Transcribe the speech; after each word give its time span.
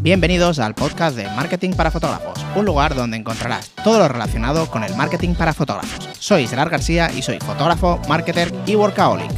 Bienvenidos 0.00 0.60
al 0.60 0.76
podcast 0.76 1.16
de 1.16 1.24
Marketing 1.24 1.72
para 1.72 1.90
Fotógrafos, 1.90 2.38
un 2.54 2.64
lugar 2.64 2.94
donde 2.94 3.16
encontrarás 3.16 3.70
todo 3.82 3.98
lo 3.98 4.06
relacionado 4.06 4.70
con 4.70 4.84
el 4.84 4.94
marketing 4.94 5.34
para 5.34 5.52
fotógrafos. 5.52 6.08
Soy 6.20 6.46
Gerard 6.46 6.70
García 6.70 7.10
y 7.10 7.20
soy 7.20 7.40
fotógrafo, 7.40 8.00
marketer 8.08 8.52
y 8.64 8.76
workaholic. 8.76 9.28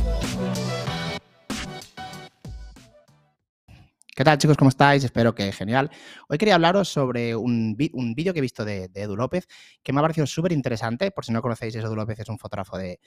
¿Qué 4.15 4.25
tal 4.25 4.37
chicos? 4.37 4.59
¿Cómo 4.59 4.69
estáis? 4.69 5.03
Espero 5.03 5.35
que 5.35 5.51
genial. 5.51 5.91
Hoy 6.29 6.37
quería 6.37 6.57
hablaros 6.57 6.91
sobre 6.91 7.35
un, 7.35 7.75
vídeo 7.75 8.35
que 8.35 8.41
he 8.41 8.43
visto 8.43 8.67
de, 8.67 8.91
Edu 8.93 9.17
López 9.17 9.49
que 9.83 9.95
me 9.95 10.01
ha 10.01 10.03
parecido 10.03 10.27
súper 10.27 10.53
interesante. 10.53 11.11
Por 11.11 11.25
si 11.25 11.33
no 11.33 11.41
conocéis, 11.41 11.75
Edu 11.77 11.97
López 11.97 12.19
es 12.19 12.29
un 12.29 12.39
fotógrafo 12.39 12.77
de, 12.77 13.01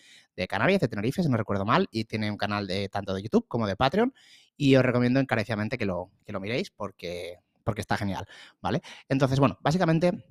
Canarias, 0.50 0.82
de 0.82 0.88
Tenerife, 0.88 1.22
si 1.22 1.30
no 1.30 1.38
recuerdo 1.38 1.66
mal, 1.66 1.88
y 1.92 2.06
tiene 2.06 2.32
un 2.32 2.38
canal 2.38 2.68
tanto 2.92 3.14
de 3.14 3.22
YouTube 3.22 3.46
como 3.48 3.68
de 3.68 3.76
Patreon. 3.76 4.12
Y 4.58 4.76
os 4.76 4.84
recomiendo 4.84 5.20
encarecidamente 5.20 5.78
que 5.78 5.86
lo, 5.86 6.12
que 6.26 6.32
lo 6.32 6.40
miréis 6.40 6.70
porque, 6.72 7.38
porque 7.64 7.82
está 7.82 7.98
genial, 7.98 8.28
¿vale? 8.62 8.82
Entonces, 9.10 9.40
bueno, 9.40 9.58
básicamente 9.62 10.26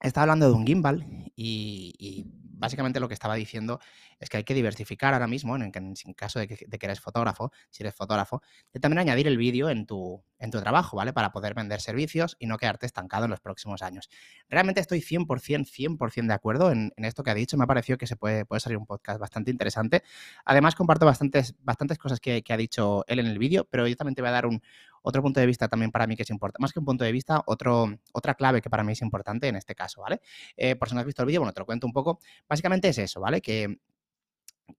estaba 0.00 0.22
hablando 0.22 0.48
de 0.48 0.52
un 0.54 0.66
gimbal 0.66 1.06
y 1.36 2.26
básicamente 2.64 3.00
lo 3.00 3.08
que 3.08 3.14
estaba 3.14 3.34
diciendo 3.34 3.80
es 4.18 4.28
que 4.28 4.38
hay 4.38 4.44
que 4.44 4.54
diversificar 4.54 5.12
ahora 5.12 5.26
mismo, 5.26 5.56
en, 5.56 5.70
caso 6.16 6.38
de 6.38 6.48
que, 6.48 6.66
eres 6.80 7.00
fotógrafo, 7.00 7.52
si 7.70 7.82
eres 7.82 7.94
fotógrafo, 7.94 8.42
de 8.72 8.80
también 8.80 9.00
añadir 9.00 9.26
el 9.26 9.36
vídeo 9.36 9.68
en 9.68 9.86
tu, 9.86 10.22
en 10.38 10.50
tu 10.50 10.60
trabajo, 10.60 10.96
¿vale? 10.96 11.12
Para 11.12 11.30
poder 11.30 11.54
vender 11.54 11.80
servicios 11.80 12.36
y 12.38 12.46
no 12.46 12.56
quedarte 12.56 12.86
estancado 12.86 13.24
en 13.24 13.30
los 13.30 13.40
próximos 13.40 13.82
años. 13.82 14.08
Realmente 14.48 14.80
estoy 14.80 15.00
100%, 15.00 15.66
100% 15.66 16.26
de 16.26 16.34
acuerdo 16.34 16.70
en, 16.70 16.92
esto 16.96 17.22
que 17.22 17.30
ha 17.30 17.34
dicho. 17.34 17.56
Me 17.56 17.64
ha 17.64 17.66
parecido 17.66 17.98
que 17.98 18.06
se 18.06 18.16
puede, 18.16 18.46
puede 18.46 18.60
salir 18.60 18.78
un 18.78 18.86
podcast 18.86 19.20
bastante 19.20 19.50
interesante. 19.50 20.02
Además, 20.44 20.74
comparto 20.74 21.06
bastantes, 21.06 21.54
bastantes 21.60 21.98
cosas 21.98 22.20
que, 22.20 22.42
ha 22.48 22.56
dicho 22.56 23.04
él 23.08 23.18
en 23.18 23.26
el 23.26 23.38
vídeo, 23.38 23.66
pero 23.70 23.86
yo 23.86 23.96
también 23.96 24.14
te 24.14 24.22
voy 24.22 24.28
a 24.28 24.32
dar 24.32 24.46
un, 24.46 24.62
otro 25.04 25.22
punto 25.22 25.38
de 25.38 25.46
vista 25.46 25.68
también 25.68 25.90
para 25.92 26.06
mí 26.06 26.16
que 26.16 26.22
es 26.22 26.30
importante. 26.30 26.60
Más 26.60 26.72
que 26.72 26.80
un 26.80 26.84
punto 26.84 27.04
de 27.04 27.12
vista, 27.12 27.42
otro, 27.46 27.88
otra 28.12 28.34
clave 28.34 28.60
que 28.60 28.70
para 28.70 28.82
mí 28.82 28.92
es 28.92 29.02
importante 29.02 29.48
en 29.48 29.56
este 29.56 29.74
caso, 29.74 30.00
¿vale? 30.00 30.20
Eh, 30.56 30.76
por 30.76 30.88
si 30.88 30.94
no 30.94 31.00
has 31.00 31.06
visto 31.06 31.22
el 31.22 31.26
vídeo, 31.26 31.40
bueno, 31.40 31.52
te 31.52 31.60
lo 31.60 31.66
cuento 31.66 31.86
un 31.86 31.92
poco. 31.92 32.18
Básicamente 32.48 32.88
es 32.88 32.98
eso, 32.98 33.20
¿vale? 33.20 33.40
Que 33.40 33.78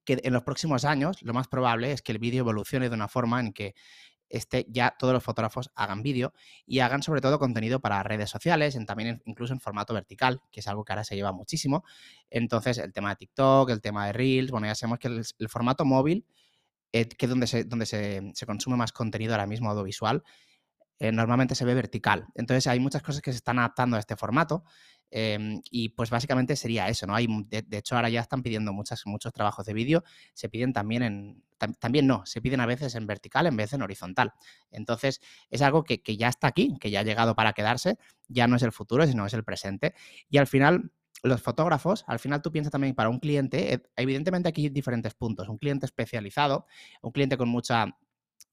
que 0.03 0.19
en 0.23 0.33
los 0.33 0.41
próximos 0.41 0.83
años 0.83 1.21
lo 1.21 1.31
más 1.33 1.47
probable 1.47 1.91
es 1.91 2.01
que 2.01 2.11
el 2.11 2.17
vídeo 2.17 2.39
evolucione 2.39 2.89
de 2.89 2.95
una 2.95 3.07
forma 3.07 3.39
en 3.39 3.53
que 3.53 3.75
este, 4.29 4.65
ya 4.69 4.95
todos 4.97 5.13
los 5.13 5.23
fotógrafos 5.23 5.71
hagan 5.75 6.01
vídeo 6.01 6.33
y 6.65 6.79
hagan 6.79 7.03
sobre 7.03 7.21
todo 7.21 7.39
contenido 7.39 7.79
para 7.79 8.01
redes 8.03 8.29
sociales, 8.29 8.75
en, 8.75 8.85
también 8.85 9.21
incluso 9.25 9.53
en 9.53 9.59
formato 9.59 9.93
vertical, 9.93 10.41
que 10.51 10.61
es 10.61 10.67
algo 10.67 10.83
que 10.83 10.93
ahora 10.93 11.03
se 11.03 11.15
lleva 11.15 11.31
muchísimo. 11.31 11.83
Entonces, 12.29 12.77
el 12.79 12.91
tema 12.91 13.09
de 13.09 13.17
TikTok, 13.17 13.69
el 13.69 13.81
tema 13.81 14.07
de 14.07 14.13
Reels, 14.13 14.51
bueno, 14.51 14.67
ya 14.67 14.75
sabemos 14.75 14.99
que 14.99 15.07
el, 15.07 15.49
formato 15.49 15.85
móvil, 15.85 16.25
eh, 16.95 17.07
que 17.07 17.25
es 17.25 17.29
donde, 17.29 17.47
se, 17.47 17.63
donde 17.63 17.85
se, 17.85 18.45
consume 18.45 18.77
más 18.77 18.91
contenido 18.91 19.33
ahora 19.33 19.47
mismo 19.47 19.69
audiovisual, 19.69 20.23
eh, 20.99 21.11
normalmente 21.11 21.55
se 21.55 21.65
ve 21.65 21.73
vertical. 21.73 22.27
Entonces, 22.35 22.67
hay 22.67 22.79
muchas 22.79 23.01
cosas 23.01 23.21
que 23.21 23.31
se 23.31 23.37
están 23.37 23.59
adaptando 23.59 23.97
a 23.97 23.99
este 23.99 24.15
formato 24.15 24.63
Em, 25.11 25.61
y 25.71 25.89
pues 25.89 26.09
básicamente 26.09 26.55
sería 26.55 26.89
eso, 26.89 27.07
¿no? 27.07 27.15
Hay, 27.15 27.27
de, 27.47 27.77
hecho, 27.77 27.95
ahora 27.95 28.09
ya 28.09 28.21
están 28.21 28.43
pidiendo 28.43 28.73
muchos 28.73 29.33
trabajos 29.33 29.65
de 29.65 29.73
vídeo, 29.73 30.03
se 30.33 30.49
piden 30.49 30.73
también 30.73 31.03
en, 31.03 31.43
también 31.79 32.05
no, 32.05 32.25
se 32.25 32.41
piden 32.41 32.59
a 32.59 32.65
veces 32.65 32.95
en 32.95 33.07
vertical 33.07 33.47
en 33.47 33.55
vez 33.55 33.69
de 33.71 33.77
en 33.77 33.83
horizontal. 33.83 34.33
Entonces, 34.71 35.21
es 35.49 35.61
algo 35.61 35.83
que, 35.83 36.01
que, 36.01 36.17
ya 36.17 36.27
está 36.27 36.47
aquí, 36.47 36.77
que 36.79 36.91
ya 36.91 36.99
ha 36.99 37.03
llegado 37.03 37.33
para 37.35 37.53
quedarse, 37.53 37.97
ya 38.27 38.47
no 38.47 38.57
es 38.57 38.63
el 38.63 38.71
futuro, 38.71 39.07
sino 39.07 39.25
es 39.25 39.33
el 39.33 39.43
presente. 39.43 39.93
Y 40.29 40.37
al 40.37 40.47
final, 40.47 40.91
los 41.23 41.41
fotógrafos, 41.41 42.03
al 42.07 42.19
final 42.19 42.41
tú 42.41 42.51
piensas 42.51 42.71
también 42.71 42.95
para 42.95 43.09
un 43.09 43.19
cliente, 43.19 43.73
eh, 43.73 43.83
evidentemente 43.95 44.49
aquí 44.49 44.63
hay 44.65 44.69
diferentes 44.69 45.13
puntos, 45.13 45.49
un 45.49 45.57
cliente 45.57 45.85
especializado, 45.85 46.67
un 47.01 47.11
cliente 47.11 47.37
con 47.37 47.49
mucha 47.49 47.97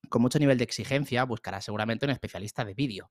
con 0.09 0.23
mucho 0.23 0.39
nivel 0.39 0.59
de 0.59 0.65
exigencia 0.65 1.25
buscará 1.25 1.61
seguramente 1.61 2.05
un 2.05 2.11
especialista 2.11 2.65
de 2.65 2.75
vídeo. 2.75 3.09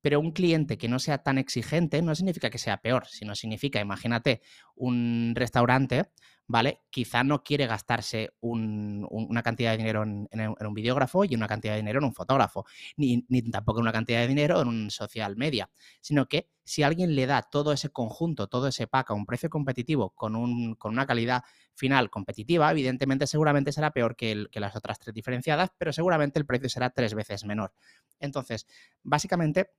Pero 0.00 0.20
un 0.20 0.32
cliente 0.32 0.76
que 0.76 0.88
no 0.88 0.98
sea 0.98 1.18
tan 1.18 1.38
exigente 1.38 2.02
no 2.02 2.14
significa 2.14 2.50
que 2.50 2.58
sea 2.58 2.78
peor, 2.78 3.06
sino 3.06 3.34
significa, 3.34 3.80
imagínate, 3.80 4.42
un 4.74 5.32
restaurante 5.36 6.10
¿vale? 6.52 6.82
Quizá 6.90 7.24
no 7.24 7.42
quiere 7.42 7.66
gastarse 7.66 8.34
una 8.42 9.42
cantidad 9.42 9.70
de 9.70 9.78
dinero 9.78 10.02
en, 10.02 10.28
un 10.60 10.74
videógrafo 10.74 11.24
y 11.24 11.34
una 11.34 11.48
cantidad 11.48 11.72
de 11.72 11.78
dinero 11.78 12.00
en 12.00 12.04
un 12.04 12.12
fotógrafo, 12.12 12.66
ni, 12.98 13.22
tampoco 13.50 13.80
una 13.80 13.90
cantidad 13.90 14.20
de 14.20 14.28
dinero 14.28 14.60
en 14.60 14.68
un 14.68 14.90
social 14.90 15.34
media, 15.34 15.70
sino 16.02 16.28
que 16.28 16.50
si 16.62 16.82
alguien 16.82 17.16
le 17.16 17.24
da 17.24 17.40
todo 17.40 17.72
ese 17.72 17.88
conjunto, 17.88 18.48
todo 18.48 18.68
ese 18.68 18.86
pack 18.86 19.12
a 19.12 19.14
un 19.14 19.24
precio 19.24 19.48
competitivo 19.48 20.10
con, 20.10 20.36
una 20.36 21.06
calidad 21.06 21.42
final 21.72 22.10
competitiva, 22.10 22.70
evidentemente 22.70 23.26
seguramente 23.26 23.72
será 23.72 23.90
peor 23.90 24.14
que 24.14 24.46
las 24.52 24.76
otras 24.76 24.98
tres 24.98 25.14
diferenciadas, 25.14 25.70
pero 25.78 25.90
seguramente 25.90 26.38
el 26.38 26.44
precio 26.44 26.68
será 26.68 26.90
tres 26.90 27.14
veces 27.14 27.46
menor. 27.46 27.72
Entonces, 28.20 28.66
básicamente 29.02 29.70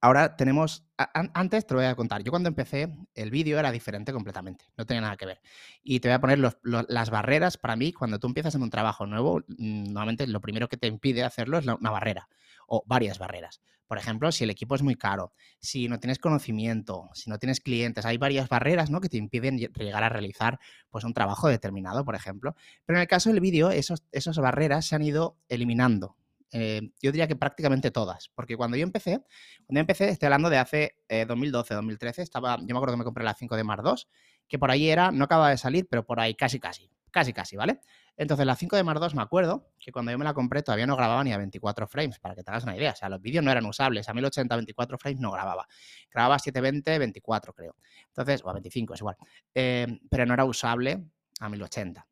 Ahora 0.00 0.36
tenemos, 0.36 0.86
antes 0.96 1.66
te 1.66 1.74
lo 1.74 1.80
voy 1.80 1.88
a 1.88 1.94
contar, 1.94 2.22
yo 2.22 2.30
cuando 2.30 2.48
empecé 2.48 2.94
el 3.14 3.30
vídeo 3.30 3.58
era 3.58 3.70
diferente 3.70 4.12
completamente, 4.12 4.66
no 4.76 4.86
tenía 4.86 5.00
nada 5.00 5.16
que 5.16 5.26
ver. 5.26 5.40
Y 5.82 6.00
te 6.00 6.08
voy 6.08 6.14
a 6.14 6.20
poner 6.20 6.38
las 6.62 7.10
barreras 7.10 7.56
para 7.56 7.76
mí, 7.76 7.92
cuando 7.92 8.18
tú 8.18 8.26
empiezas 8.26 8.54
en 8.54 8.62
un 8.62 8.70
trabajo 8.70 9.06
nuevo, 9.06 9.40
mm, 9.46 9.84
normalmente 9.84 10.26
lo 10.26 10.40
primero 10.40 10.68
que 10.68 10.76
te 10.76 10.86
impide 10.86 11.24
hacerlo 11.24 11.58
es 11.58 11.66
una 11.66 11.90
barrera 11.90 12.28
o 12.66 12.82
varias 12.86 13.18
barreras. 13.18 13.60
Por 13.86 13.98
ejemplo, 13.98 14.32
si 14.32 14.44
el 14.44 14.50
equipo 14.50 14.74
es 14.74 14.82
muy 14.82 14.94
caro, 14.94 15.34
si 15.60 15.88
no 15.88 16.00
tienes 16.00 16.18
conocimiento, 16.18 17.10
si 17.12 17.28
no 17.28 17.38
tienes 17.38 17.60
clientes, 17.60 18.06
hay 18.06 18.16
varias 18.16 18.48
barreras 18.48 18.90
¿no? 18.90 19.00
que 19.00 19.10
te 19.10 19.18
impiden 19.18 19.58
llegar 19.58 20.02
a 20.02 20.08
realizar 20.08 20.58
pues, 20.90 21.04
un 21.04 21.12
trabajo 21.12 21.48
determinado, 21.48 22.04
por 22.04 22.14
ejemplo. 22.14 22.56
Pero 22.86 22.98
en 22.98 23.02
el 23.02 23.08
caso 23.08 23.30
del 23.30 23.40
vídeo, 23.40 23.70
esas 23.70 24.38
barreras 24.38 24.86
se 24.86 24.96
han 24.96 25.02
ido 25.02 25.36
eliminando 25.48 26.16
eh, 26.56 26.92
yo 27.02 27.10
diría 27.10 27.26
que 27.26 27.34
prácticamente 27.34 27.90
todas, 27.90 28.30
porque 28.32 28.56
cuando 28.56 28.76
yo 28.76 28.84
empecé, 28.84 29.18
cuando 29.66 29.78
yo 29.78 29.80
empecé, 29.80 30.08
estoy 30.08 30.26
hablando 30.26 30.48
de 30.48 30.58
hace 30.58 30.94
2012, 31.26 31.74
eh, 31.74 31.76
2013, 31.76 32.22
estaba, 32.22 32.58
yo 32.60 32.66
me 32.66 32.76
acuerdo 32.76 32.94
que 32.94 32.98
me 32.98 33.04
compré 33.04 33.24
la 33.24 33.34
5 33.34 33.56
de 33.56 33.64
Mar 33.64 33.82
2, 33.82 34.08
que 34.46 34.56
por 34.56 34.70
ahí 34.70 34.88
era, 34.88 35.10
no 35.10 35.24
acaba 35.24 35.50
de 35.50 35.58
salir, 35.58 35.88
pero 35.90 36.06
por 36.06 36.20
ahí 36.20 36.36
casi, 36.36 36.60
casi, 36.60 36.88
casi, 37.10 37.32
casi, 37.32 37.56
¿vale? 37.56 37.80
Entonces 38.16 38.46
la 38.46 38.54
5 38.54 38.76
de 38.76 38.84
Mar 38.84 39.00
2 39.00 39.16
me 39.16 39.22
acuerdo 39.22 39.72
que 39.80 39.90
cuando 39.90 40.12
yo 40.12 40.18
me 40.18 40.24
la 40.24 40.32
compré 40.32 40.62
todavía 40.62 40.86
no 40.86 40.94
grababa 40.94 41.24
ni 41.24 41.32
a 41.32 41.38
24 41.38 41.88
frames, 41.88 42.20
para 42.20 42.36
que 42.36 42.44
te 42.44 42.52
hagas 42.52 42.62
una 42.62 42.76
idea, 42.76 42.92
o 42.92 42.96
sea, 42.96 43.08
los 43.08 43.20
vídeos 43.20 43.44
no 43.44 43.50
eran 43.50 43.66
usables, 43.66 44.08
a 44.08 44.14
1080 44.14 44.54
24 44.54 44.96
frames 44.96 45.20
no 45.20 45.32
grababa, 45.32 45.66
grababa 46.08 46.38
720, 46.38 47.00
24 47.00 47.52
creo, 47.52 47.74
entonces, 48.06 48.44
o 48.44 48.50
a 48.50 48.52
25 48.52 48.94
es 48.94 49.00
igual, 49.00 49.16
eh, 49.56 49.88
pero 50.08 50.24
no 50.24 50.34
era 50.34 50.44
usable 50.44 51.04
a 51.40 51.48
1080. 51.48 52.06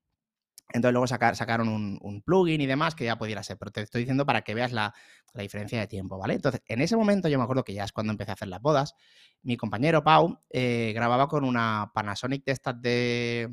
Entonces 0.72 0.92
luego 0.92 1.06
sacaron 1.06 1.68
un, 1.68 2.22
plugin 2.22 2.60
y 2.60 2.66
demás 2.66 2.94
que 2.94 3.04
ya 3.04 3.16
pudiera 3.16 3.42
ser, 3.42 3.58
pero 3.58 3.70
te 3.70 3.82
estoy 3.82 4.02
diciendo 4.02 4.24
para 4.26 4.42
que 4.42 4.54
veas 4.54 4.72
la, 4.72 4.94
diferencia 5.34 5.80
de 5.80 5.86
tiempo, 5.86 6.18
¿vale? 6.18 6.34
Entonces, 6.34 6.60
en 6.66 6.82
ese 6.82 6.94
momento 6.94 7.26
yo 7.26 7.38
me 7.38 7.44
acuerdo 7.44 7.64
que 7.64 7.72
ya 7.72 7.84
es 7.84 7.92
cuando 7.92 8.12
empecé 8.12 8.32
a 8.32 8.34
hacer 8.34 8.48
las 8.48 8.60
bodas, 8.60 8.94
mi 9.42 9.56
compañero 9.56 10.04
Pau 10.04 10.38
eh, 10.50 10.92
grababa 10.94 11.26
con 11.26 11.44
una 11.44 11.90
Panasonic 11.94 12.44
de 12.44 12.52
estas 12.52 12.80
de, 12.82 13.50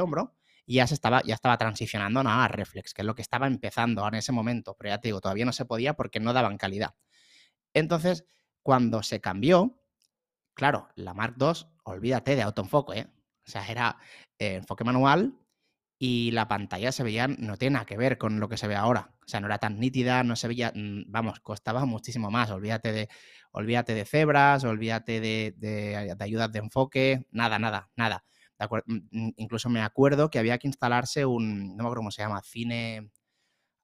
hombro 0.00 0.36
y 0.66 0.74
ya, 0.74 0.86
se 0.88 0.94
estaba, 0.94 1.22
ya 1.22 1.34
estaba 1.34 1.56
transicionando 1.56 2.20
a 2.20 2.48
reflex, 2.48 2.94
que 2.94 3.02
es 3.02 3.06
lo 3.06 3.14
que 3.14 3.22
estaba 3.22 3.46
empezando 3.46 4.06
en 4.08 4.14
ese 4.14 4.32
momento, 4.32 4.74
pero 4.76 4.90
ya 4.90 4.98
te 4.98 5.08
digo, 5.08 5.20
todavía 5.20 5.44
no 5.44 5.52
se 5.52 5.64
podía 5.64 5.94
porque 5.94 6.18
no 6.18 6.32
daban 6.32 6.58
calidad. 6.58 6.94
Entonces, 7.74 8.24
cuando 8.62 9.02
se 9.02 9.20
cambió, 9.20 9.80
claro, 10.54 10.88
la 10.96 11.14
Mark 11.14 11.36
II, 11.40 11.66
olvídate 11.84 12.36
de 12.36 12.42
autoenfoque, 12.42 13.00
¿eh? 13.00 13.06
O 13.46 13.50
sea, 13.50 13.66
era 13.66 13.96
eh, 14.38 14.56
enfoque 14.56 14.84
manual 14.84 15.39
y 16.02 16.30
la 16.30 16.48
pantalla 16.48 16.92
se 16.92 17.02
veía, 17.02 17.28
no 17.28 17.58
tiene 17.58 17.74
nada 17.74 17.84
que 17.84 17.98
ver 17.98 18.16
con 18.16 18.40
lo 18.40 18.48
que 18.48 18.56
se 18.56 18.66
ve 18.66 18.74
ahora. 18.74 19.12
O 19.22 19.28
sea, 19.28 19.38
no 19.40 19.48
era 19.48 19.58
tan 19.58 19.78
nítida, 19.78 20.24
no 20.24 20.34
se 20.34 20.48
veía, 20.48 20.72
mm, 20.74 21.02
vamos, 21.08 21.40
costaba 21.40 21.84
muchísimo 21.84 22.30
más. 22.30 22.50
Olvídate 22.50 22.90
de, 22.90 23.08
olvídate 23.52 23.92
de 23.92 24.06
cebras, 24.06 24.64
olvídate 24.64 25.20
de, 25.20 25.52
de, 25.58 26.16
ayudas 26.18 26.50
de 26.52 26.58
enfoque, 26.60 27.26
nada, 27.32 27.58
nada, 27.58 27.90
nada. 27.96 28.24
Mm, 28.86 28.94
mm, 29.10 29.32
incluso 29.36 29.68
me 29.68 29.82
acuerdo 29.82 30.30
que 30.30 30.38
había 30.38 30.56
que 30.56 30.68
instalarse 30.68 31.26
un, 31.26 31.76
no 31.76 31.82
me 31.82 31.88
acuerdo 31.88 32.00
cómo 32.00 32.10
se 32.10 32.22
llama, 32.22 32.40
cine, 32.42 33.10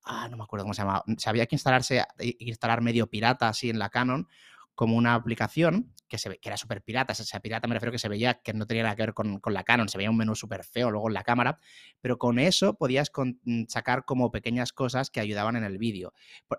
ah, 0.05 0.29
no 0.31 0.39
me 0.39 0.45
acuerdo 0.45 0.65
cómo 0.65 0.75
se 0.75 0.83
llama, 0.83 1.05
se 1.19 1.29
había 1.29 1.47
que 1.47 1.57
instalarse, 1.57 2.03
instalar 2.39 2.81
medio 2.81 3.09
pirata 3.11 3.49
así 3.51 3.69
en 3.69 3.79
la 3.79 3.91
Canon, 3.91 4.27
como 4.75 4.97
una 4.97 5.15
aplicación 5.15 5.95
que, 6.09 6.19
se, 6.19 6.39
era 6.43 6.57
súper 6.57 6.83
pirata. 6.83 7.13
O 7.13 7.17
sea, 7.17 7.41
pirata 7.41 7.69
me 7.69 7.75
refiero 7.75 7.93
que 7.93 7.99
se 7.99 8.09
veía 8.09 8.35
que 8.35 8.53
no 8.53 8.67
tenía 8.67 8.83
nada 8.85 8.97
que 8.97 9.03
ver 9.03 9.15
con, 9.15 9.41
la 9.45 9.65
Canon, 9.65 9.89
se 9.89 9.99
veía 9.99 10.11
un 10.11 10.17
menú 10.17 10.35
súper 10.35 10.65
feo 10.65 10.91
luego 10.91 11.09
en 11.09 11.15
la 11.15 11.23
cámara, 11.23 11.59
pero 12.01 12.19
con 12.19 12.39
eso 12.39 12.75
podías 12.75 13.11
mm, 13.15 13.65
sacar 13.69 14.05
como 14.05 14.31
pequeñas 14.31 14.73
cosas 14.73 15.11
que 15.11 15.21
ayudaban 15.21 15.57
en 15.57 15.65
el 15.65 15.79
vídeo. 15.79 16.13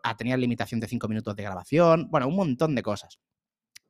Ah, 0.03 0.15
tenía 0.15 0.37
limitación 0.37 0.79
de 0.79 0.87
5 0.87 1.07
minutos 1.07 1.35
de 1.35 1.43
grabación, 1.43 2.07
bueno, 2.09 2.27
un 2.27 2.35
montón 2.35 2.75
de 2.75 2.83
cosas. 2.83 3.19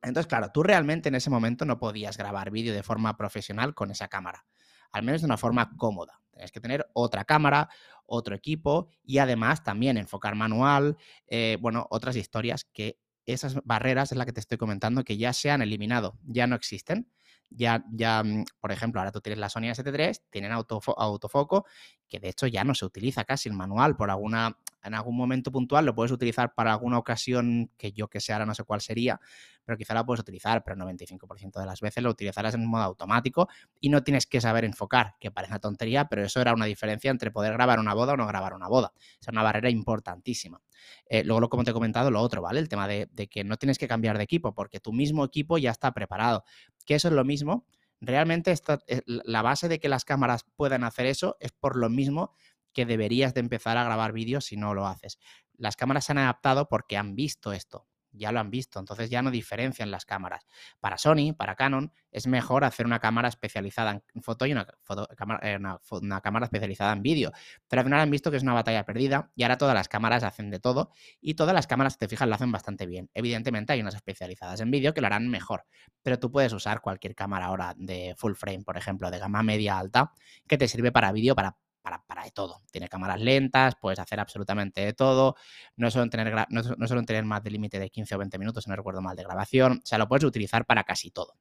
Entonces, 0.02 0.28
claro, 0.28 0.50
tú 0.52 0.62
realmente 0.62 1.08
en 1.08 1.16
ese 1.16 1.30
momento 1.30 1.64
no 1.64 1.78
podías 1.78 2.16
grabar 2.16 2.50
vídeo 2.50 2.72
de 2.72 2.82
forma 2.82 3.16
profesional 3.16 3.74
con 3.74 3.90
esa 3.90 4.08
cámara, 4.08 4.46
al 4.92 5.02
menos 5.02 5.22
de 5.22 5.26
una 5.26 5.36
forma 5.36 5.70
cómoda. 5.76 6.20
Tenías 6.30 6.52
que 6.52 6.60
tener 6.60 6.86
otra 6.92 7.24
cámara, 7.24 7.68
otro 8.06 8.34
equipo 8.34 8.88
y 9.02 9.18
además 9.18 9.64
también 9.64 9.96
enfocar 9.98 10.36
manual, 10.36 10.96
eh, 11.26 11.58
bueno, 11.60 11.86
otras 11.90 12.14
historias 12.14 12.64
que 12.64 12.98
esas 13.32 13.56
barreras 13.64 14.12
es 14.12 14.18
la 14.18 14.26
que 14.26 14.32
te 14.32 14.40
estoy 14.40 14.58
comentando 14.58 15.04
que 15.04 15.16
ya 15.16 15.32
se 15.32 15.50
han 15.50 15.62
eliminado, 15.62 16.18
ya 16.24 16.46
no 16.46 16.56
existen. 16.56 17.10
Ya, 17.50 17.84
ya, 17.92 18.22
mm, 18.22 18.44
por 18.60 18.72
ejemplo, 18.72 19.00
ahora 19.00 19.10
tú 19.12 19.20
tienes 19.20 19.38
la 19.38 19.48
Sony 19.48 19.70
S7 19.70 19.90
III, 19.90 20.20
tienen 20.30 20.52
autofoco, 20.52 21.64
que 22.08 22.20
de 22.20 22.28
hecho 22.28 22.46
ya 22.46 22.62
no 22.64 22.74
se 22.74 22.84
utiliza 22.84 23.24
casi 23.24 23.48
el 23.48 23.54
manual 23.54 23.96
por 23.96 24.10
alguna, 24.10 24.58
en 24.82 24.94
algún 24.94 25.16
momento 25.16 25.50
puntual 25.50 25.84
lo 25.84 25.94
puedes 25.94 26.12
utilizar 26.12 26.54
para 26.54 26.72
alguna 26.72 26.98
ocasión 26.98 27.70
que 27.76 27.92
yo 27.92 28.08
que 28.08 28.20
sé, 28.20 28.32
ahora 28.32 28.46
no 28.46 28.54
sé 28.54 28.64
cuál 28.64 28.80
sería, 28.80 29.20
pero 29.64 29.76
quizá 29.76 29.92
la 29.92 30.04
puedes 30.04 30.20
utilizar, 30.20 30.64
pero 30.64 30.76
el 30.76 30.98
95% 30.98 31.60
de 31.60 31.66
las 31.66 31.82
veces 31.82 32.02
lo 32.02 32.08
utilizarás 32.08 32.54
en 32.54 32.66
modo 32.66 32.82
automático 32.84 33.48
y 33.80 33.90
no 33.90 34.02
tienes 34.02 34.26
que 34.26 34.40
saber 34.40 34.64
enfocar, 34.64 35.16
que 35.20 35.30
parece 35.30 35.52
una 35.52 35.60
tontería, 35.60 36.06
pero 36.06 36.24
eso 36.24 36.40
era 36.40 36.54
una 36.54 36.64
diferencia 36.64 37.10
entre 37.10 37.30
poder 37.30 37.52
grabar 37.52 37.78
una 37.78 37.92
boda 37.92 38.14
o 38.14 38.16
no 38.16 38.26
grabar 38.26 38.54
una 38.54 38.66
boda. 38.66 38.92
Es 39.20 39.28
una 39.28 39.42
barrera 39.42 39.68
importantísima. 39.68 40.62
Eh, 41.06 41.22
luego, 41.22 41.50
como 41.50 41.64
te 41.64 41.72
he 41.72 41.74
comentado, 41.74 42.10
lo 42.10 42.22
otro, 42.22 42.40
¿vale? 42.40 42.60
El 42.60 42.68
tema 42.70 42.88
de, 42.88 43.08
que 43.30 43.44
no 43.44 43.58
tienes 43.58 43.78
que 43.78 43.88
cambiar 43.88 44.16
de 44.16 44.24
equipo 44.24 44.54
porque 44.54 44.80
tu 44.80 44.92
mismo 44.92 45.22
equipo 45.24 45.58
ya 45.58 45.70
está 45.70 45.92
preparado. 45.92 46.44
Que 46.86 46.94
eso 46.94 47.08
es 47.08 47.14
lo 47.14 47.24
mismo 47.24 47.66
realmente 48.00 48.54
eh, 48.86 49.02
la 49.04 49.42
base 49.42 49.68
de 49.68 49.80
que 49.80 49.88
las 49.88 50.04
cámaras 50.04 50.46
puedan 50.54 50.84
hacer 50.84 51.06
eso 51.06 51.36
es 51.40 51.50
por 51.50 51.76
lo 51.76 51.90
mismo 51.90 52.32
que 52.78 52.86
deberías 52.86 53.34
de 53.34 53.40
empezar 53.40 53.76
a 53.76 53.82
grabar 53.82 54.12
vídeos 54.12 54.44
si 54.44 54.56
no 54.56 54.72
lo 54.72 54.86
haces. 54.86 55.18
Las 55.56 55.74
cámaras 55.74 56.04
se 56.04 56.12
han 56.12 56.18
adaptado 56.18 56.68
porque 56.68 56.96
han 56.96 57.16
visto 57.16 57.52
esto 57.52 57.88
ya 58.12 58.32
lo 58.32 58.40
han 58.40 58.50
visto, 58.50 58.78
entonces 58.78 59.10
ya 59.10 59.22
no 59.22 59.30
diferencian 59.30 59.90
las 59.90 60.04
cámaras. 60.04 60.46
Para 60.80 60.98
Sony, 60.98 61.34
para 61.36 61.54
Canon, 61.54 61.92
es 62.10 62.26
mejor 62.26 62.64
hacer 62.64 62.86
una 62.86 62.98
cámara 62.98 63.28
especializada 63.28 64.02
en 64.14 64.22
foto 64.22 64.46
y 64.46 64.52
una, 64.52 64.66
eh, 65.42 65.58
una, 65.90 66.20
cámara 66.20 66.44
especializada 66.44 66.92
en 66.92 67.02
vídeo. 67.02 67.32
Pero 67.68 67.80
al 67.80 67.86
final 67.86 68.00
han 68.00 68.10
visto 68.10 68.30
que 68.30 68.36
es 68.36 68.42
una 68.42 68.54
batalla 68.54 68.84
perdida 68.84 69.30
y 69.34 69.42
ahora 69.42 69.58
todas 69.58 69.74
las 69.74 69.88
cámaras 69.88 70.24
hacen 70.24 70.50
de 70.50 70.58
todo 70.58 70.90
y 71.20 71.34
todas 71.34 71.54
las 71.54 71.66
cámaras, 71.66 71.94
si 71.94 72.00
te 72.00 72.08
fijas, 72.08 72.28
lo 72.28 72.34
hacen 72.34 72.52
bastante 72.52 72.86
bien. 72.86 73.10
Evidentemente 73.14 73.72
hay 73.72 73.80
unas 73.80 73.94
especializadas 73.94 74.60
en 74.60 74.70
vídeo 74.70 74.94
que 74.94 75.00
lo 75.00 75.06
harán 75.06 75.28
mejor, 75.28 75.64
pero 76.02 76.18
tú 76.18 76.30
puedes 76.30 76.52
usar 76.52 76.80
cualquier 76.80 77.14
cámara 77.14 77.46
ahora 77.46 77.74
de 77.76 78.14
full 78.16 78.34
frame, 78.34 78.62
por 78.64 78.76
ejemplo, 78.76 79.10
de 79.10 79.18
gama 79.18 79.42
media 79.42 79.78
alta, 79.78 80.12
que 80.46 80.58
te 80.58 80.68
sirve 80.68 80.92
para 80.92 81.12
vídeo, 81.12 81.34
para 81.34 81.56
para, 82.06 82.24
de 82.24 82.30
todo. 82.30 82.62
Tiene 82.70 82.88
cámaras 82.88 83.20
lentas, 83.20 83.74
puedes 83.80 83.98
hacer 83.98 84.20
absolutamente 84.20 84.80
de 84.80 84.92
todo. 84.92 85.36
No 85.76 85.90
suelen 85.90 86.10
tener, 86.10 86.46
no, 86.50 87.04
tener 87.04 87.24
más 87.24 87.42
de 87.42 87.50
límite 87.50 87.78
de 87.78 87.90
15 87.90 88.14
o 88.14 88.18
20 88.18 88.38
minutos, 88.38 88.68
no 88.68 88.76
recuerdo 88.76 89.00
mal, 89.00 89.16
de 89.16 89.24
grabación. 89.24 89.80
O 89.82 89.86
sea, 89.86 89.98
lo 89.98 90.08
puedes 90.08 90.24
utilizar 90.24 90.66
para 90.66 90.84
casi 90.84 91.10
todo. 91.10 91.34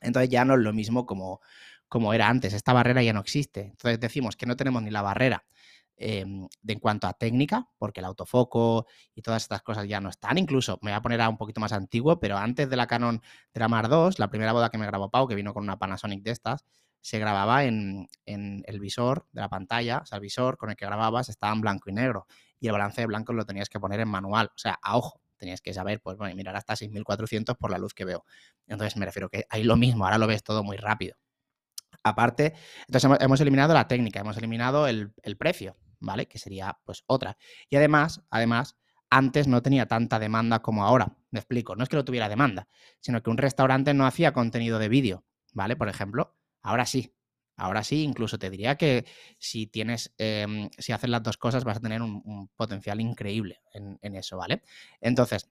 Entonces 0.00 0.30
ya 0.30 0.44
no 0.44 0.54
es 0.54 0.60
lo 0.60 0.72
mismo 0.72 1.06
como, 1.06 1.40
como 1.88 2.14
era 2.14 2.28
antes. 2.28 2.52
Esta 2.52 2.72
barrera 2.72 3.02
ya 3.02 3.12
no 3.12 3.20
existe. 3.20 3.60
Entonces 3.62 4.00
decimos 4.00 4.36
que 4.36 4.46
no 4.46 4.56
tenemos 4.56 4.82
ni 4.82 4.90
la 4.90 5.02
barrera 5.02 5.44
em, 5.96 6.48
de 6.62 6.72
en 6.72 6.80
cuanto 6.80 7.06
a 7.06 7.12
técnica, 7.12 7.68
porque 7.78 8.00
el 8.00 8.06
autofoco 8.06 8.86
y 9.14 9.22
todas 9.22 9.42
estas 9.42 9.62
cosas 9.62 9.88
ya 9.88 10.00
no 10.00 10.08
están. 10.08 10.38
Incluso 10.38 10.78
me 10.82 10.90
voy 10.90 10.96
a 10.96 11.02
poner 11.02 11.20
a 11.20 11.28
un 11.28 11.36
poquito 11.36 11.60
más 11.60 11.72
antiguo, 11.72 12.18
pero 12.20 12.36
antes 12.36 12.68
de 12.68 12.76
la 12.76 12.86
Canon 12.86 13.22
de 13.54 13.60
la 13.60 13.68
Mar 13.68 13.88
2, 13.88 14.18
la 14.18 14.28
primera 14.30 14.52
boda 14.52 14.70
que 14.70 14.78
me 14.78 14.86
grabó 14.86 15.10
Pau, 15.10 15.28
que 15.28 15.34
vino 15.34 15.54
con 15.54 15.64
una 15.64 15.78
Panasonic 15.78 16.22
de 16.22 16.32
estas, 16.32 16.64
se 17.02 17.18
grababa 17.18 17.64
en, 17.64 18.08
el 18.24 18.80
visor 18.80 19.26
de 19.32 19.42
la 19.42 19.48
pantalla, 19.48 19.98
o 19.98 20.06
sea, 20.06 20.16
el 20.16 20.22
visor 20.22 20.56
con 20.56 20.70
el 20.70 20.76
que 20.76 20.86
grababas 20.86 21.28
estaba 21.28 21.52
en 21.52 21.60
blanco 21.60 21.90
y 21.90 21.92
negro 21.92 22.26
y 22.60 22.68
el 22.68 22.72
balance 22.72 23.00
de 23.00 23.06
blanco 23.08 23.32
lo 23.32 23.44
tenías 23.44 23.68
que 23.68 23.80
poner 23.80 24.00
en 24.00 24.08
manual, 24.08 24.46
o 24.54 24.58
sea, 24.58 24.78
a 24.80 24.96
ojo, 24.96 25.20
tenías 25.36 25.60
que 25.60 25.74
saber, 25.74 26.00
pues 26.00 26.16
bueno, 26.16 26.34
mirar 26.36 26.54
hasta 26.54 26.76
6400 26.76 27.56
por 27.56 27.72
la 27.72 27.78
luz 27.78 27.92
que 27.92 28.04
veo. 28.04 28.24
Entonces 28.68 28.96
me 28.96 29.04
refiero 29.04 29.28
que 29.28 29.44
ahí 29.50 29.64
lo 29.64 29.76
mismo, 29.76 30.04
ahora 30.04 30.16
lo 30.16 30.28
ves 30.28 30.44
todo 30.44 30.62
muy 30.62 30.76
rápido. 30.76 31.16
Aparte, 32.04 32.54
entonces 32.86 33.10
hemos, 33.20 33.40
eliminado 33.40 33.74
la 33.74 33.88
técnica, 33.88 34.20
hemos 34.20 34.36
eliminado 34.36 34.86
el, 34.86 35.12
el, 35.22 35.36
precio, 35.36 35.76
¿vale? 36.00 36.26
Que 36.26 36.38
sería 36.38 36.78
pues 36.84 37.02
otra. 37.06 37.36
Y 37.68 37.76
además, 37.76 38.22
además, 38.30 38.76
antes 39.10 39.46
no 39.46 39.62
tenía 39.62 39.86
tanta 39.86 40.18
demanda 40.18 40.62
como 40.62 40.84
ahora. 40.84 41.16
Me 41.30 41.40
explico, 41.40 41.76
no 41.76 41.82
es 41.82 41.88
que 41.88 41.96
no 41.96 42.04
tuviera 42.04 42.28
demanda, 42.28 42.68
sino 43.00 43.22
que 43.22 43.30
un 43.30 43.38
restaurante 43.38 43.94
no 43.94 44.06
hacía 44.06 44.32
contenido 44.32 44.78
de 44.78 44.88
vídeo, 44.88 45.24
¿vale? 45.52 45.76
Por 45.76 45.88
ejemplo, 45.88 46.36
Ahora 46.62 46.86
sí, 46.86 47.14
ahora 47.56 47.82
sí, 47.84 48.02
incluso 48.02 48.38
te 48.38 48.50
diría 48.50 48.76
que 48.76 49.04
si 49.38 49.66
tienes, 49.66 50.12
em, 50.18 50.70
si 50.78 50.92
haces 50.92 51.10
las 51.10 51.22
dos 51.22 51.36
cosas 51.36 51.64
vas 51.64 51.78
a 51.78 51.80
tener 51.80 52.02
un, 52.02 52.48
potencial 52.56 53.00
increíble 53.00 53.60
en, 53.72 54.16
eso, 54.16 54.36
¿vale? 54.36 54.62
Entonces, 55.00 55.50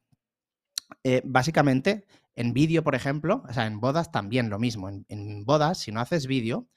eh, 1.03 1.21
básicamente, 1.25 2.05
en 2.35 2.53
vídeo, 2.53 2.83
por 2.83 2.95
ejemplo, 2.95 3.43
o 3.47 3.53
sea, 3.53 3.65
en 3.67 3.79
bodas 3.79 4.11
también 4.11 4.49
lo 4.49 4.59
mismo. 4.59 4.89
En, 4.89 5.45
bodas, 5.45 5.79
si 5.79 5.91
no 5.91 5.99
haces 6.01 6.27
vídeo, 6.27 6.67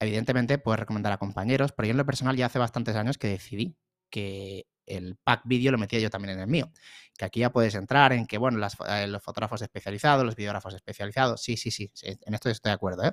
evidentemente 0.00 0.58
puedes 0.58 0.80
recomendar 0.80 1.12
a 1.12 1.18
compañeros, 1.18 1.72
pero 1.72 1.86
yo 1.88 1.92
en 1.92 1.98
lo 1.98 2.06
personal 2.06 2.36
ya 2.36 2.46
hace 2.46 2.58
bastantes 2.58 2.96
años 2.96 3.18
que 3.18 3.28
decidí 3.28 3.76
que 4.10 4.66
el 4.86 5.16
pack 5.16 5.42
vídeo 5.44 5.72
lo 5.72 5.78
metía 5.78 5.98
yo 6.00 6.10
también 6.10 6.34
en 6.36 6.40
el 6.40 6.48
mío. 6.48 6.72
Que 7.18 7.24
aquí 7.26 7.40
ya 7.40 7.52
puedes 7.52 7.74
entrar 7.74 8.12
en 8.12 8.26
que, 8.26 8.38
bueno, 8.38 8.58
eh, 8.88 9.06
los 9.06 9.22
fotógrafos 9.22 9.62
especializados, 9.62 10.24
los 10.24 10.36
videógrafos 10.36 10.74
especializados, 10.74 11.42
sí, 11.42 11.56
sí, 11.56 11.70
sí, 11.70 11.90
en 12.02 12.34
esto 12.34 12.48
estoy 12.50 12.70
de 12.70 12.74
acuerdo, 12.74 13.04
¿eh? 13.04 13.12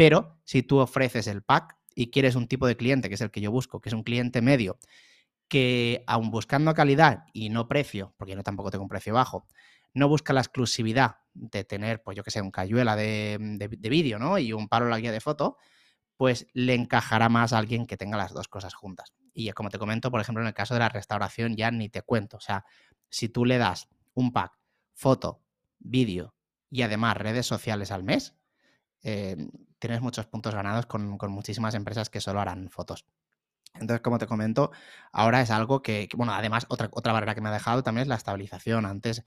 Pero 0.00 0.40
si 0.44 0.62
tú 0.62 0.78
ofreces 0.78 1.26
el 1.26 1.42
pack 1.42 1.76
y 1.94 2.10
quieres 2.10 2.34
un 2.34 2.48
tipo 2.48 2.66
de 2.66 2.74
cliente, 2.74 3.10
que 3.10 3.16
es 3.16 3.20
el 3.20 3.30
que 3.30 3.42
yo 3.42 3.50
busco, 3.50 3.82
que 3.82 3.90
es 3.90 3.92
un 3.92 4.02
cliente 4.02 4.40
medio, 4.40 4.78
que 5.46 6.04
aun 6.06 6.30
buscando 6.30 6.72
calidad 6.72 7.24
y 7.34 7.50
no 7.50 7.68
precio, 7.68 8.14
porque 8.16 8.34
yo 8.34 8.42
tampoco 8.42 8.70
tengo 8.70 8.84
un 8.84 8.88
precio 8.88 9.12
bajo, 9.12 9.46
no 9.92 10.08
busca 10.08 10.32
la 10.32 10.40
exclusividad 10.40 11.16
de 11.34 11.64
tener, 11.64 12.02
pues 12.02 12.16
yo 12.16 12.24
que 12.24 12.30
sé, 12.30 12.40
un 12.40 12.50
cayuela 12.50 12.96
de, 12.96 13.36
vídeo, 13.78 14.18
¿no? 14.18 14.38
Y 14.38 14.54
un 14.54 14.68
palo 14.68 14.86
en 14.86 14.92
la 14.92 15.00
guía 15.00 15.12
de 15.12 15.20
foto, 15.20 15.58
pues 16.16 16.46
le 16.54 16.72
encajará 16.72 17.28
más 17.28 17.52
a 17.52 17.58
alguien 17.58 17.86
que 17.86 17.98
tenga 17.98 18.16
las 18.16 18.32
dos 18.32 18.48
cosas 18.48 18.72
juntas. 18.72 19.12
Y 19.34 19.50
como 19.50 19.68
te 19.68 19.78
comento, 19.78 20.10
por 20.10 20.22
ejemplo, 20.22 20.42
en 20.42 20.48
el 20.48 20.54
caso 20.54 20.72
de 20.72 20.80
la 20.80 20.88
restauración 20.88 21.56
ya 21.56 21.70
ni 21.70 21.90
te 21.90 22.00
cuento. 22.00 22.38
O 22.38 22.40
sea, 22.40 22.64
si 23.10 23.28
tú 23.28 23.44
le 23.44 23.58
das 23.58 23.86
un 24.14 24.32
pack, 24.32 24.52
foto, 24.94 25.42
vídeo 25.78 26.34
y 26.70 26.80
además 26.80 27.18
redes 27.18 27.44
sociales 27.44 27.90
al 27.90 28.02
mes, 28.02 28.34
eh, 29.02 29.36
tienes 29.80 30.00
muchos 30.00 30.26
puntos 30.26 30.54
ganados 30.54 30.86
con, 30.86 31.18
muchísimas 31.30 31.74
empresas 31.74 32.10
que 32.10 32.20
solo 32.20 32.40
harán 32.40 32.70
fotos. 32.70 33.04
Entonces, 33.74 34.00
como 34.02 34.18
te 34.18 34.26
comento, 34.26 34.70
ahora 35.12 35.40
es 35.40 35.50
algo 35.50 35.82
que, 35.82 36.08
bueno, 36.14 36.32
además, 36.32 36.66
otra, 36.68 36.88
otra 36.92 37.12
barrera 37.12 37.34
que 37.34 37.40
me 37.40 37.48
ha 37.48 37.52
dejado 37.52 37.82
también 37.82 38.02
es 38.02 38.08
la 38.08 38.16
estabilización. 38.16 38.86
Antes 38.86 39.24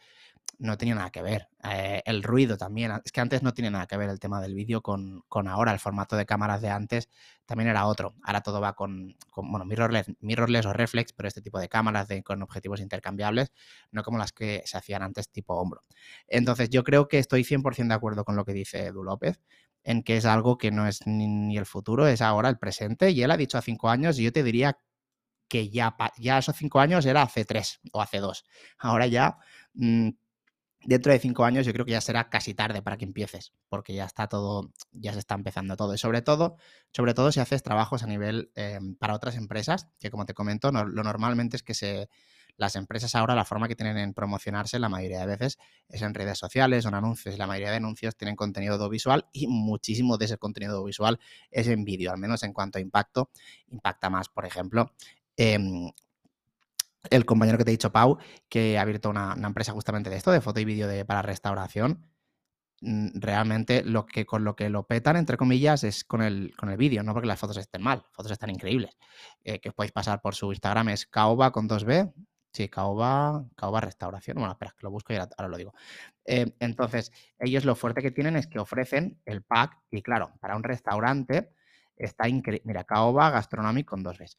no 0.59 0.77
tenía 0.77 0.95
nada 0.95 1.11
que 1.11 1.21
ver. 1.21 1.50
Eh, 1.65 2.01
el 2.06 2.24
ruido 2.24 2.57
también. 2.57 2.92
Es 3.06 3.12
que 3.13 3.21
antes 3.21 3.42
no 3.42 3.54
tiene 3.54 3.71
nada 3.71 3.88
que 3.88 3.95
ver 3.95 4.10
el 4.10 4.19
tema 4.19 4.42
del 4.42 4.54
vídeo 4.54 4.81
con, 4.81 5.24
ahora. 5.48 5.71
El 5.71 5.80
formato 5.80 6.18
de 6.18 6.25
cámaras 6.25 6.62
de 6.62 6.69
antes 6.69 7.10
también 7.45 7.69
era 7.69 7.86
otro. 7.86 8.15
Ahora 8.24 8.42
todo 8.42 8.60
va 8.60 8.74
con, 8.74 9.15
bueno, 9.36 9.63
mirrorless, 9.63 10.07
mirrorless 10.19 10.65
o 10.65 10.74
reflex, 10.74 11.13
pero 11.13 11.27
este 11.27 11.42
tipo 11.42 11.60
de 11.60 11.69
cámaras 11.69 12.10
con 12.25 12.42
objetivos 12.42 12.81
intercambiables, 12.81 13.54
no 13.92 14.04
como 14.04 14.18
las 14.18 14.33
que 14.33 14.62
se 14.65 14.77
hacían 14.77 15.04
antes 15.04 15.30
tipo 15.30 15.56
hombro. 15.56 15.83
Entonces, 16.27 16.69
yo 16.69 16.83
creo 16.83 17.07
que 17.07 17.19
estoy 17.19 17.44
100% 17.45 17.88
de 17.88 17.94
acuerdo 17.94 18.25
con 18.25 18.36
lo 18.36 18.44
que 18.44 18.54
dice 18.54 18.88
Edu 18.88 19.04
López, 19.04 19.39
en 19.83 20.04
que 20.04 20.18
es 20.18 20.25
algo 20.25 20.57
que 20.57 20.71
no 20.71 20.86
es 20.86 21.07
ni, 21.07 21.57
el 21.57 21.66
futuro, 21.66 22.07
es 22.07 22.21
ahora 22.21 22.50
el 22.50 22.57
presente. 22.57 23.12
Y 23.12 23.24
él 23.24 23.31
ha 23.31 23.38
dicho 23.38 23.57
a 23.57 23.62
cinco 23.62 23.89
años, 23.89 24.19
y 24.19 24.24
yo 24.24 24.33
te 24.33 24.44
diría 24.44 24.77
que 25.48 25.69
ya, 25.69 25.95
ya 26.18 26.39
esos 26.39 26.57
cinco 26.57 26.81
años 26.81 27.06
era 27.06 27.21
hace 27.21 27.45
tres 27.45 27.80
o 27.94 28.01
hace 28.01 28.19
dos. 28.19 28.44
Ahora 28.80 29.07
ya... 29.07 29.38
Mm, 29.75 30.09
dentro 30.85 31.11
de 31.11 31.19
cinco 31.19 31.45
años 31.45 31.66
yo 31.66 31.73
creo 31.73 31.85
que 31.85 31.92
ya 31.92 32.02
será 32.02 32.30
casi 32.30 32.54
tarde 32.54 32.81
para 32.81 32.97
que 32.97 33.06
empieces, 33.06 33.54
porque 33.69 33.94
ya 33.94 34.06
está 34.06 34.28
todo, 34.28 34.71
ya 34.92 35.13
se 35.13 35.19
está 35.19 35.35
empezando 35.35 35.75
todo. 35.75 35.94
Y 35.94 35.97
sobre 35.97 36.21
todo, 36.21 36.57
sobre 36.92 37.13
todo 37.13 37.31
si 37.31 37.40
haces 37.40 37.63
trabajos 37.63 38.04
a 38.04 38.07
nivel 38.07 38.52
eh, 38.56 38.80
para 38.99 39.16
otras 39.16 39.35
empresas, 39.35 39.87
que 39.99 40.09
como 40.11 40.25
te 40.25 40.33
comento, 40.33 40.71
lo 40.71 41.04
normalmente 41.04 41.57
es 41.57 41.63
que 41.63 41.73
se, 41.73 42.09
las 42.57 42.75
empresas 42.75 43.16
ahora 43.16 43.35
la 43.35 43.45
forma 43.45 43.68
que 43.68 43.75
tienen 43.75 43.97
en 43.97 44.13
promocionarse 44.13 44.78
la 44.80 44.90
mayoría 44.90 45.19
de 45.21 45.25
veces 45.25 45.57
es 45.90 46.02
en 46.02 46.13
redes 46.13 46.37
sociales 46.37 46.85
en 46.85 46.94
anuncios. 46.94 47.37
La 47.37 47.47
mayoría 47.47 47.71
de 47.71 47.78
anuncios 47.78 48.16
tienen 48.16 48.35
contenido 48.35 48.75
audiovisual 48.75 49.28
y 49.31 49.47
muchísimo 49.47 50.18
de 50.18 50.25
ese 50.25 50.37
contenido 50.37 50.73
audiovisual 50.73 51.19
es 51.49 51.68
en 51.68 51.83
vídeo, 51.83 52.11
al 52.11 52.19
menos 52.19 52.44
en 52.44 52.54
cuanto 52.54 52.78
a 52.78 52.81
impacto, 52.81 53.30
impacta 53.69 54.09
más, 54.09 54.30
por 54.30 54.45
ejemplo. 54.45 54.92
Em, 55.35 55.92
el 57.10 57.26
compañero 57.26 57.57
que 57.57 57.66
te 57.66 57.72
he 57.72 57.74
dicho, 57.74 57.92
Pau, 57.92 58.18
que 58.50 58.78
ha 58.78 58.81
abierto 58.81 59.10
una, 59.10 59.33
empresa 59.33 59.74
justamente 59.74 60.10
de 60.10 60.18
esto, 60.18 60.31
de 60.31 60.42
foto 60.42 60.60
y 60.60 60.66
vídeo 60.66 60.88
para 61.06 61.22
restauración, 61.22 62.07
mm, 62.81 63.19
realmente 63.19 63.83
lo 63.83 64.06
que 64.06 64.26
con 64.26 64.44
lo 64.44 64.56
que 64.56 64.69
lo 64.69 64.88
petan, 64.88 65.16
entre 65.18 65.38
comillas, 65.38 65.83
es 65.83 66.04
con 66.04 66.22
el, 66.22 66.56
con 66.57 66.69
el 66.69 66.78
vídeo, 66.78 67.04
no 67.04 67.14
porque 67.14 67.28
las 67.28 67.40
fotos 67.40 67.57
estén 67.57 67.81
mal, 67.81 68.06
fotos 68.12 68.31
están 68.31 68.50
increíbles. 68.50 68.98
Eh, 69.44 69.60
que 69.60 69.69
os 69.69 69.76
podéis 69.76 69.92
pasar 69.92 70.22
por 70.22 70.36
su 70.36 70.52
Instagram, 70.52 70.90
es 70.90 71.06
caoba 71.07 71.52
con 71.52 71.68
2B, 71.68 72.14
sí, 72.54 72.69
caoba, 72.69 73.45
caoba 73.56 73.81
restauración, 73.81 74.38
bueno, 74.38 74.52
espera, 74.54 74.74
que 74.78 74.83
lo 74.83 74.92
busco 74.92 75.14
y 75.14 75.18
ahora, 75.18 75.48
lo 75.48 75.57
digo. 75.57 75.74
Eh, 76.26 76.54
entonces, 76.60 77.12
ellos 77.40 77.66
lo 77.66 77.76
fuerte 77.76 78.02
que 78.02 78.12
tienen 78.12 78.36
es 78.38 78.48
que 78.48 78.60
ofrecen 78.60 79.22
el 79.26 79.44
pack, 79.44 79.80
y 79.92 80.02
claro, 80.02 80.33
para 80.40 80.56
un 80.56 80.64
restaurante 80.64 81.52
está 81.95 82.28
increíble, 82.28 82.64
mira, 82.66 82.83
caoba 82.83 83.30
gastronómico 83.30 83.92
con 83.95 84.04
2Bs 84.04 84.38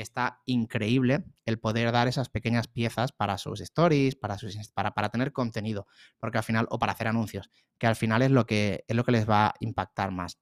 está 0.00 0.42
increíble 0.46 1.24
el 1.44 1.58
poder 1.58 1.90
dar 1.92 2.08
esas 2.08 2.28
pequeñas 2.28 2.68
piezas 2.68 3.12
para 3.12 3.38
sus 3.38 3.60
stories, 3.60 4.14
para, 4.14 4.38
sus, 4.38 4.56
para, 4.74 4.92
para 4.92 5.08
tener 5.08 5.32
contenido, 5.32 5.86
porque 6.18 6.38
al 6.38 6.44
final, 6.44 6.66
o 6.70 6.78
para 6.78 6.92
hacer 6.92 7.08
anuncios, 7.08 7.50
que 7.78 7.86
al 7.86 7.96
final 7.96 8.22
es 8.22 8.30
lo 8.30 8.46
que, 8.46 8.84
es 8.86 8.96
lo 8.96 9.04
que 9.04 9.12
les 9.12 9.28
va 9.28 9.48
a 9.48 9.54
impactar 9.60 10.10
más. 10.10 10.38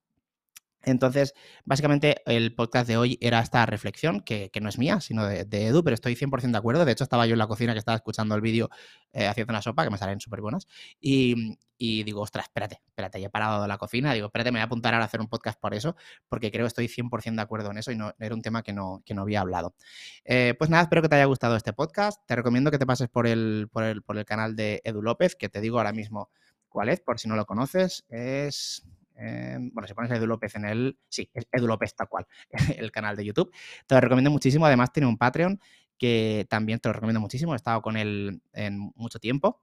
Entonces, 0.86 1.34
básicamente 1.64 2.22
el 2.26 2.54
podcast 2.54 2.86
de 2.86 2.96
hoy 2.96 3.18
era 3.20 3.40
esta 3.40 3.66
reflexión, 3.66 4.20
que, 4.20 4.50
no 4.60 4.68
es 4.68 4.78
mía, 4.78 5.00
sino 5.00 5.26
de, 5.26 5.66
Edu, 5.66 5.82
pero 5.82 5.94
estoy 5.94 6.14
100% 6.14 6.52
de 6.52 6.58
acuerdo. 6.58 6.84
De 6.84 6.92
hecho, 6.92 7.04
estaba 7.04 7.26
yo 7.26 7.34
en 7.34 7.38
la 7.38 7.46
cocina 7.46 7.72
que 7.72 7.78
estaba 7.78 7.96
escuchando 7.96 8.34
el 8.34 8.40
vídeo 8.40 8.68
eh, 9.12 9.26
haciendo 9.26 9.52
una 9.52 9.62
sopa, 9.62 9.84
que 9.84 9.90
me 9.90 9.98
salen 9.98 10.20
súper 10.20 10.40
buenas, 10.40 10.66
y, 11.00 11.56
digo, 11.78 12.22
ostras, 12.22 12.46
espérate, 12.46 12.80
espérate, 12.86 13.20
ya 13.20 13.26
he 13.26 13.30
parado 13.30 13.66
la 13.66 13.78
cocina, 13.78 14.12
digo, 14.12 14.26
espérate, 14.26 14.50
me 14.52 14.58
voy 14.58 14.62
a 14.62 14.64
apuntar 14.64 14.94
ahora 14.94 15.04
a 15.04 15.06
hacer 15.06 15.20
un 15.20 15.28
podcast 15.28 15.60
por 15.60 15.74
eso, 15.74 15.96
porque 16.28 16.50
creo 16.50 16.64
que 16.64 16.68
estoy 16.68 16.88
100% 16.88 17.36
de 17.36 17.42
acuerdo 17.42 17.70
en 17.70 17.78
eso 17.78 17.92
y 17.92 17.96
no 17.96 18.14
era 18.18 18.34
un 18.34 18.42
tema 18.42 18.62
que 18.62 18.72
no, 18.72 19.02
que 19.04 19.14
no 19.14 19.22
había 19.22 19.40
hablado. 19.40 19.74
Eh, 20.24 20.54
pues 20.58 20.70
nada, 20.70 20.84
espero 20.84 21.02
que 21.02 21.08
te 21.08 21.16
haya 21.16 21.26
gustado 21.26 21.56
este 21.56 21.72
podcast. 21.72 22.20
Te 22.26 22.36
recomiendo 22.36 22.70
que 22.70 22.78
te 22.78 22.86
pases 22.86 23.08
por 23.08 23.26
el, 23.26 23.68
por 23.70 23.84
el, 23.84 24.02
por 24.02 24.16
el 24.16 24.24
canal 24.24 24.56
de 24.56 24.80
Edu 24.84 25.02
López, 25.02 25.36
que 25.36 25.48
te 25.48 25.60
digo 25.60 25.78
ahora 25.78 25.92
mismo 25.92 26.30
cuál 26.68 26.88
es, 26.88 27.00
por 27.00 27.20
si 27.20 27.28
no 27.28 27.36
lo 27.36 27.46
conoces. 27.46 28.04
Es 28.08 28.84
Em, 29.14 29.70
bueno, 29.72 29.86
si 29.86 29.94
pones 29.94 30.10
Edu 30.10 30.26
López 30.26 30.54
en 30.56 30.64
el. 30.64 30.98
Sí, 31.08 31.30
es 31.34 31.46
Edu 31.52 31.66
López 31.66 31.94
tal 31.94 32.08
cual, 32.08 32.26
el 32.78 32.90
canal 32.90 33.16
de 33.16 33.24
YouTube. 33.24 33.52
Te 33.86 33.94
lo 33.94 34.00
recomiendo 34.00 34.30
muchísimo. 34.30 34.66
Además, 34.66 34.92
tiene 34.92 35.06
un 35.06 35.18
Patreon 35.18 35.60
que 35.98 36.46
también 36.48 36.80
te 36.80 36.88
lo 36.88 36.92
recomiendo 36.94 37.20
muchísimo. 37.20 37.52
He 37.52 37.56
estado 37.56 37.82
con 37.82 37.96
él 37.96 38.40
en 38.52 38.78
mucho 38.96 39.18
tiempo 39.18 39.62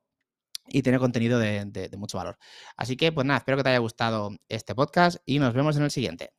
y 0.68 0.84
tiene 0.84 1.00
contenido 1.00 1.40
de 1.40 1.90
mucho 1.98 2.18
valor. 2.18 2.38
Así 2.78 2.96
que, 2.96 3.12
pues 3.12 3.26
nada, 3.26 3.40
espero 3.40 3.58
que 3.58 3.64
te 3.64 3.70
haya 3.70 3.80
gustado 3.80 4.30
este 4.48 4.76
podcast 4.76 5.18
y 5.26 5.40
nos 5.40 5.54
vemos 5.54 5.76
en 5.78 5.84
el 5.84 5.92
siguiente. 5.92 6.30